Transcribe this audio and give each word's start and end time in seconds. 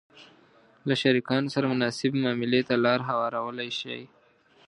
-له 0.85 0.93
شریکانو 1.01 1.53
سره 1.55 1.71
مناسبې 1.73 2.17
معاملې 2.23 2.61
ته 2.67 2.75
لار 2.85 2.99
هوارولای 3.09 3.69
شئ 3.79 4.01